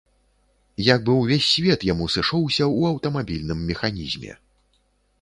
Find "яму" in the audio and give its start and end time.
1.93-2.09